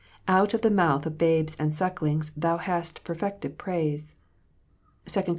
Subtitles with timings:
[0.27, 4.15] "Out of the mouth of babes and sucklings Thou hast perfected praise,"
[5.05, 5.29] (2 Cor.